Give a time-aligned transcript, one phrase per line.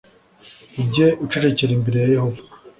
[0.81, 2.41] Ujye ucecekera imbere ya Yehova